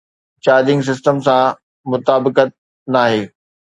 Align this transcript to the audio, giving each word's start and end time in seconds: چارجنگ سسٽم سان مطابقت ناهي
چارجنگ 0.43 0.81
سسٽم 0.87 1.15
سان 1.25 1.53
مطابقت 1.91 2.51
ناهي 2.93 3.21